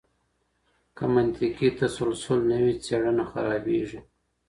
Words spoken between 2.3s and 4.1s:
نه وي څېړنه خرابیږي.